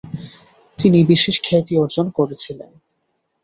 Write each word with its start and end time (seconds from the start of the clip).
তিনি 0.79 0.99
বিশেষ 1.03 1.35
খ্যাতি 1.43 1.73
অর্জন 1.77 2.05
করেছিলেন। 2.09 2.71